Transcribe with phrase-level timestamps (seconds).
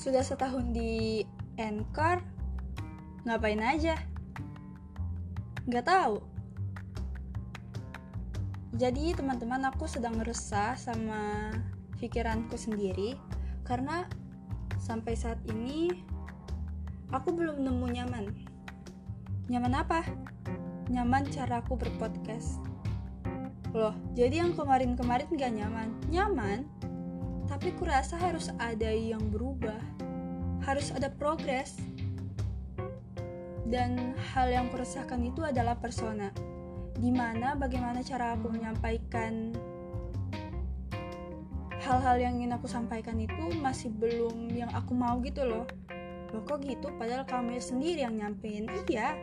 [0.00, 1.20] Sudah setahun di
[1.60, 2.24] Anchor,
[3.28, 4.00] ngapain aja?
[5.68, 6.24] Gak tahu.
[8.80, 11.52] Jadi teman-teman aku sedang resah sama
[12.00, 13.12] pikiranku sendiri
[13.68, 14.08] karena
[14.80, 15.92] sampai saat ini
[17.12, 18.24] aku belum nemu nyaman.
[19.52, 20.00] Nyaman apa?
[20.88, 22.56] Nyaman cara aku berpodcast.
[23.76, 25.92] Loh, jadi yang kemarin-kemarin gak nyaman?
[26.08, 26.64] Nyaman,
[27.50, 29.79] tapi kurasa harus ada yang berubah.
[30.70, 31.82] Harus ada progres.
[33.66, 36.30] Dan hal yang kuresahkan itu adalah persona.
[36.94, 39.50] Di mana bagaimana cara aku menyampaikan
[41.82, 45.66] hal-hal yang ingin aku sampaikan itu masih belum yang aku mau gitu loh.
[46.30, 48.70] Loh kok gitu padahal kamu sendiri yang nyampein.
[48.86, 49.18] Iya,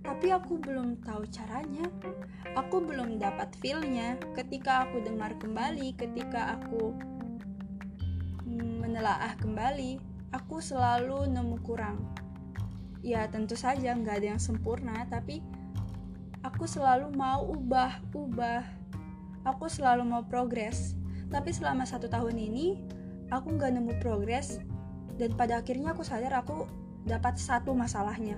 [0.00, 1.84] tapi aku belum tahu caranya.
[2.56, 6.96] Aku belum dapat feel-nya ketika aku dengar kembali, ketika aku
[8.48, 12.04] menelaah kembali, aku selalu nemu kurang.
[13.00, 15.40] Ya tentu saja nggak ada yang sempurna tapi
[16.44, 18.64] aku selalu mau ubah ubah.
[19.46, 20.98] Aku selalu mau progres.
[21.28, 22.66] Tapi selama satu tahun ini
[23.32, 24.60] aku nggak nemu progres.
[25.16, 26.68] Dan pada akhirnya aku sadar aku
[27.08, 28.36] dapat satu masalahnya.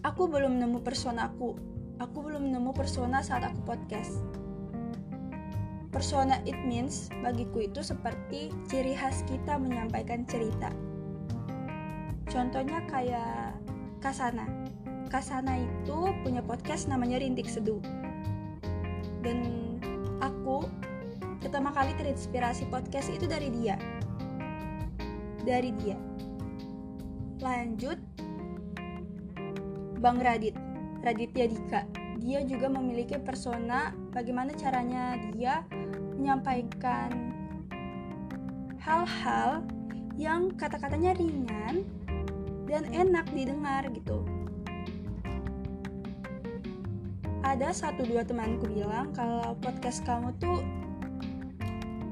[0.00, 1.54] Aku belum nemu persona aku.
[2.00, 4.39] Aku belum nemu persona saat aku podcast
[5.90, 10.70] persona it means bagiku itu seperti ciri khas kita menyampaikan cerita
[12.30, 13.58] Contohnya kayak
[13.98, 14.46] Kasana.
[15.10, 17.82] Kasana itu punya podcast namanya Rintik Seduh.
[19.18, 19.42] Dan
[20.22, 20.62] aku
[21.42, 23.74] pertama kali terinspirasi podcast itu dari dia.
[25.42, 25.98] Dari dia.
[27.42, 27.98] Lanjut
[29.98, 30.54] Bang Radit,
[31.02, 31.82] Raditya Dika.
[32.22, 35.66] Dia juga memiliki persona bagaimana caranya dia
[36.20, 37.32] menyampaikan
[38.76, 39.64] hal-hal
[40.20, 41.88] yang kata-katanya ringan
[42.68, 44.20] dan enak didengar gitu.
[47.40, 50.60] Ada satu dua temanku bilang kalau podcast kamu tuh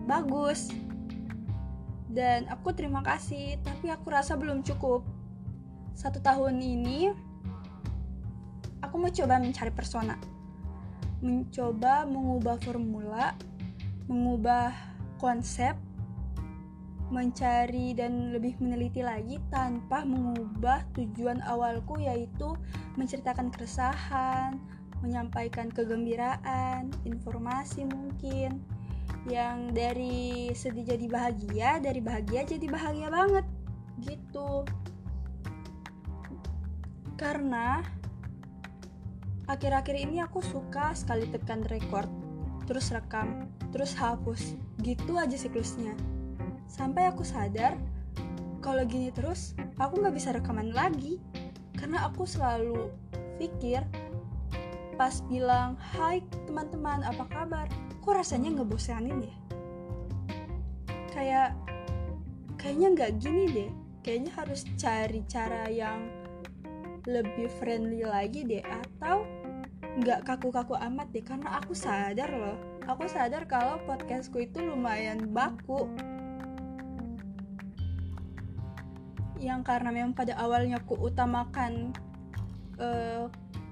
[0.09, 0.73] bagus.
[2.09, 5.05] Dan aku terima kasih tapi aku rasa belum cukup.
[5.93, 7.13] Satu tahun ini
[8.81, 10.17] aku mau coba mencari persona.
[11.21, 13.37] Mencoba mengubah formula
[14.09, 14.73] mengubah
[15.21, 15.77] konsep
[17.09, 22.53] mencari dan lebih meneliti lagi tanpa mengubah tujuan awalku yaitu
[23.01, 24.61] menceritakan keresahan,
[25.01, 28.61] menyampaikan kegembiraan, informasi mungkin
[29.29, 33.47] yang dari sedih jadi bahagia, dari bahagia jadi bahagia banget
[34.05, 34.69] gitu.
[37.17, 37.83] Karena
[39.49, 42.28] akhir-akhir ini aku suka sekali tekan record,
[42.69, 44.53] terus rekam, terus hapus.
[44.85, 45.97] Gitu aja siklusnya.
[46.69, 47.81] Sampai aku sadar
[48.61, 51.17] kalau gini terus aku nggak bisa rekaman lagi.
[51.73, 52.93] Karena aku selalu
[53.41, 53.81] pikir
[55.01, 57.67] pas bilang hai teman-teman apa kabar?
[58.05, 59.37] Kok rasanya nggak bosanin ya?
[61.17, 61.51] Kayak
[62.61, 63.71] kayaknya nggak gini deh.
[64.05, 66.05] Kayaknya harus cari cara yang
[67.09, 68.61] lebih friendly lagi deh.
[68.61, 69.25] Atau
[69.99, 72.59] nggak kaku-kaku amat deh karena aku sadar loh.
[72.87, 75.91] Aku sadar kalau podcastku itu lumayan baku.
[79.43, 81.91] Yang karena memang pada awalnya aku utamakan
[82.79, 83.27] uh,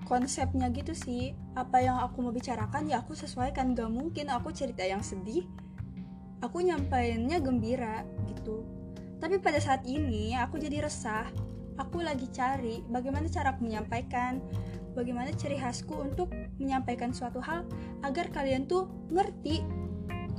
[0.06, 3.78] konsepnya gitu sih apa yang aku mau bicarakan ya aku sesuaikan.
[3.78, 5.46] Gak mungkin aku cerita yang sedih
[6.44, 8.66] aku nyampainnya gembira gitu.
[9.16, 11.30] Tapi pada saat ini aku jadi resah.
[11.76, 14.40] Aku lagi cari bagaimana cara aku menyampaikan
[14.96, 17.68] bagaimana ciri khasku untuk menyampaikan suatu hal
[18.00, 19.60] agar kalian tuh ngerti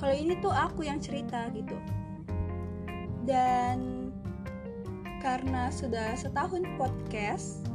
[0.02, 1.78] kalau ini tuh aku yang cerita gitu.
[3.26, 4.10] Dan
[5.22, 7.66] karena sudah setahun podcast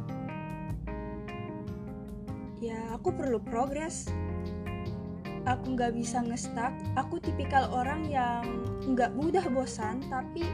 [2.58, 4.10] ya aku perlu progres.
[5.42, 8.46] Aku nggak bisa ngestak aku tipikal orang yang
[8.86, 10.46] nggak mudah bosan tapi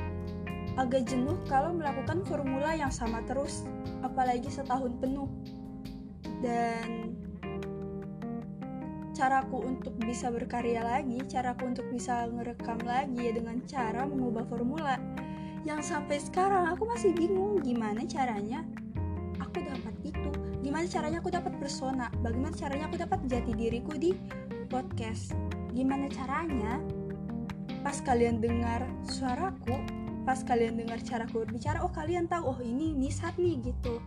[0.81, 3.69] agak jenuh kalau melakukan formula yang sama terus
[4.01, 5.29] apalagi setahun penuh
[6.39, 7.15] dan
[9.19, 14.95] caraku untuk bisa berkarya lagi caraku untuk bisa ngerekam lagi ya dengan cara mengubah formula.
[15.67, 18.63] Yang sampai sekarang aku masih bingung gimana caranya
[19.43, 20.31] aku dapat itu
[20.63, 24.15] gimana caranya aku dapat persona bagaimana caranya aku dapat jati diriku di
[24.71, 25.35] podcast.
[25.75, 26.79] Gimana caranya
[27.83, 29.75] pas kalian dengar suaraku
[30.23, 33.99] pas kalian dengar caraku berbicara oh kalian tahu oh ini Nisat nih gitu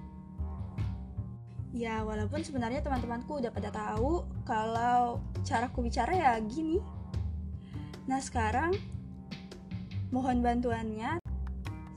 [1.82, 6.78] ya walaupun sebenarnya teman-temanku udah pada tahu kalau caraku bicara ya gini.
[8.06, 8.78] Nah sekarang
[10.14, 11.18] mohon bantuannya.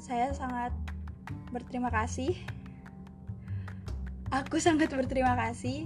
[0.00, 0.72] Saya sangat
[1.52, 2.32] berterima kasih.
[4.32, 5.84] Aku sangat berterima kasih.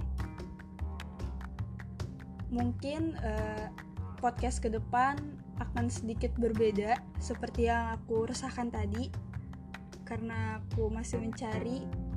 [2.55, 3.67] Mungkin uh,
[4.23, 5.19] podcast ke depan
[5.59, 9.11] akan sedikit berbeda seperti yang aku resahkan tadi.
[10.07, 12.08] Karena aku masih mencari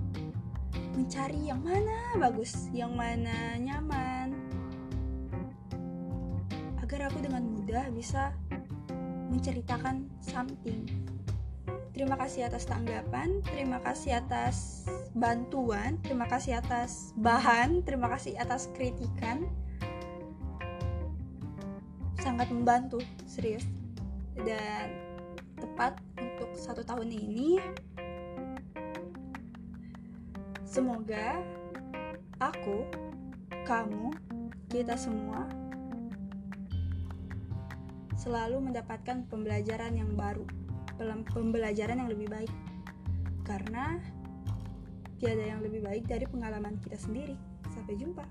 [0.93, 4.37] mencari yang mana bagus yang mana nyaman
[6.85, 8.37] agar aku dengan mudah bisa
[9.33, 10.85] menceritakan something
[11.93, 18.73] Terima kasih atas tanggapan, terima kasih atas bantuan, terima kasih atas bahan, terima kasih atas
[18.73, 19.45] kritikan.
[22.17, 22.97] Sangat membantu,
[23.29, 23.69] serius.
[24.41, 24.89] Dan
[25.61, 27.61] tepat untuk satu tahun ini,
[30.73, 31.37] semoga
[32.41, 32.89] aku,
[33.69, 34.09] kamu,
[34.73, 35.45] kita semua
[38.17, 40.49] selalu mendapatkan pembelajaran yang baru
[41.29, 42.53] pembelajaran yang lebih baik.
[43.45, 44.01] Karena
[45.21, 47.37] tiada yang lebih baik dari pengalaman kita sendiri.
[47.69, 48.25] Sampai jumpa